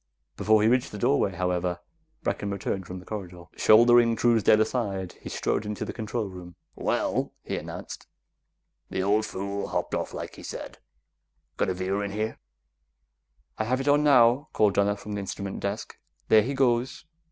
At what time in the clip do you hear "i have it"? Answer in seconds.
13.59-13.87